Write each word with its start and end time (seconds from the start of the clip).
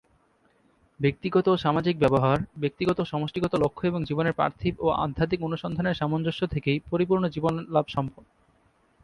ব্যক্তিগত 0.99 1.45
ও 1.47 1.55
সামাজিক 1.57 1.95
ব্যবহার, 1.99 2.37
ব্যক্তিগত 2.59 2.97
ও 2.99 3.05
সমষ্টিগত 3.05 3.53
লক্ষ্য 3.55 3.83
এবং 3.87 4.01
জীবনের 4.03 4.33
পার্থিব 4.33 4.73
ও 4.79 4.87
আধ্যাত্মিক 4.95 5.41
অনুসন্ধানের 5.43 5.99
সামঞ্জস্য 5.99 6.41
থেকেই 6.47 6.79
পরিপূর্ণ 6.91 7.23
জীবন 7.27 7.53
লাভ 7.69 7.85
সম্ভব। 7.87 8.23